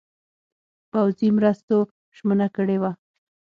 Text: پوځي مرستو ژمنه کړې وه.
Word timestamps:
پوځي 0.91 1.29
مرستو 1.37 1.77
ژمنه 2.17 2.47
کړې 2.55 2.77
وه. 2.81 2.91